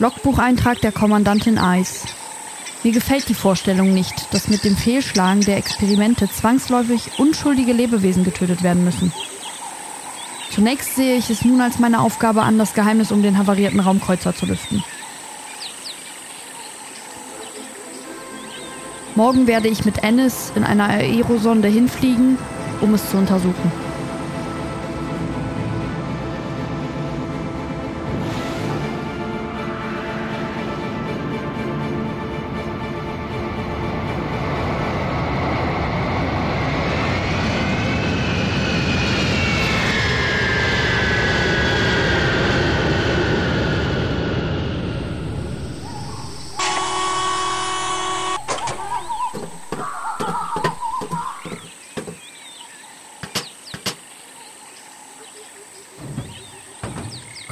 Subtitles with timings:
[0.00, 2.02] Logbucheintrag der Kommandantin Eis.
[2.82, 8.64] Mir gefällt die Vorstellung nicht, dass mit dem Fehlschlagen der Experimente zwangsläufig unschuldige Lebewesen getötet
[8.64, 9.12] werden müssen.
[10.50, 14.34] Zunächst sehe ich es nun als meine Aufgabe an, das Geheimnis um den havarierten Raumkreuzer
[14.34, 14.82] zu lüften.
[19.14, 22.36] Morgen werde ich mit Ennis in einer Aerosonde hinfliegen,
[22.80, 23.93] um es zu untersuchen.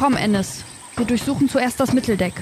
[0.02, 0.64] Komm, Ennis.
[0.96, 2.32] Wir durchsuchen zuerst das Mitteldeck.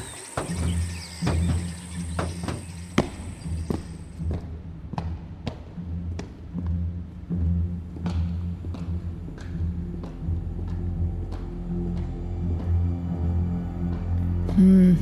[14.57, 14.97] Hm.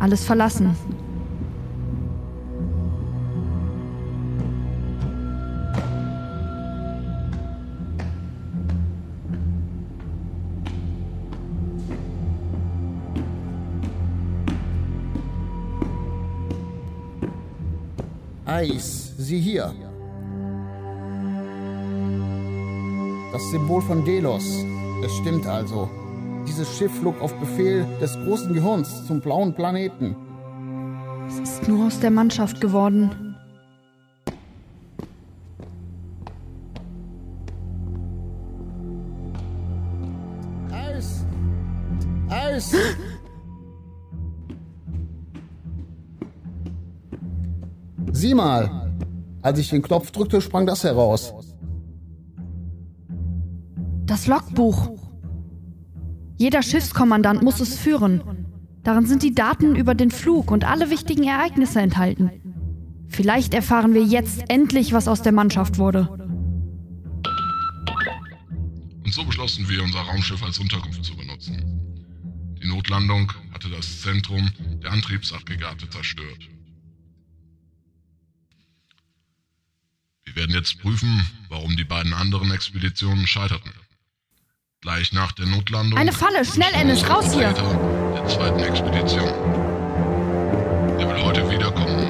[0.00, 0.74] Alles verlassen.
[18.48, 19.74] Eis, sieh hier.
[23.30, 24.64] Das Symbol von Delos.
[25.04, 25.90] Es stimmt also.
[26.46, 30.16] Dieses Schiff flog auf Befehl des großen Gehirns zum blauen Planeten.
[31.28, 33.36] Es ist nur aus der Mannschaft geworden.
[40.72, 41.22] Eis!
[42.30, 42.74] Eis!
[48.18, 48.96] Sieh mal!
[49.42, 51.32] Als ich den Knopf drückte, sprang das heraus.
[54.06, 54.90] Das Logbuch.
[56.36, 58.22] Jeder Schiffskommandant muss es führen.
[58.82, 62.32] Darin sind die Daten über den Flug und alle wichtigen Ereignisse enthalten.
[63.06, 66.08] Vielleicht erfahren wir jetzt endlich, was aus der Mannschaft wurde.
[69.04, 71.62] Und so beschlossen wir, unser Raumschiff als Unterkunft zu benutzen.
[72.60, 74.50] Die Notlandung hatte das Zentrum
[74.82, 76.48] der Antriebsaggregate zerstört.
[80.58, 83.72] Jetzt prüfen, warum die beiden anderen Expeditionen scheiterten.
[84.80, 85.98] Gleich nach der Notlandung.
[85.98, 86.44] Eine Falle!
[86.44, 87.52] Schnell, Ennis, raus hier!
[87.52, 89.28] Der zweiten Expedition.
[90.98, 92.08] Er will heute wiederkommen.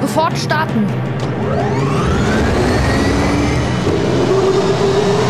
[0.00, 2.17] Sofort starten!
[4.80, 5.27] Ist der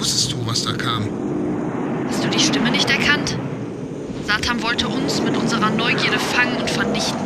[0.00, 1.08] wusstest du, was da kam?
[2.08, 3.36] Hast du die Stimme nicht erkannt?
[4.26, 7.20] Satan wollte uns mit unserer Neugierde fangen und vernichten.